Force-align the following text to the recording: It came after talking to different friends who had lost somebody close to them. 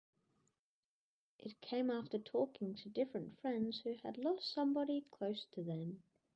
It 1.37 1.61
came 1.61 1.91
after 1.91 2.17
talking 2.17 2.73
to 2.73 2.89
different 2.89 3.37
friends 3.39 3.81
who 3.83 3.97
had 4.01 4.17
lost 4.17 4.51
somebody 4.51 5.05
close 5.11 5.45
to 5.51 5.61
them. 5.61 6.01